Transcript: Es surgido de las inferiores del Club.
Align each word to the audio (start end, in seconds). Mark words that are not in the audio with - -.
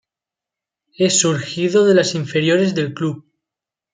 Es 0.97 1.19
surgido 1.19 1.85
de 1.85 1.93
las 1.93 2.15
inferiores 2.15 2.73
del 2.73 2.95
Club. 2.95 3.23